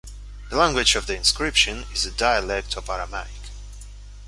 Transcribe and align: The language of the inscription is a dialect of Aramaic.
The 0.49 0.55
language 0.55 0.95
of 0.95 1.05
the 1.05 1.15
inscription 1.15 1.85
is 1.93 2.07
a 2.07 2.11
dialect 2.11 2.75
of 2.75 2.89
Aramaic. 2.89 3.51